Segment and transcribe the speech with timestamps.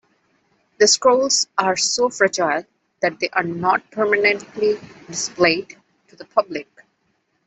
[0.79, 2.65] The scrolls are so fragile
[3.03, 5.77] that they are not permanently displayed
[6.07, 6.67] to the public.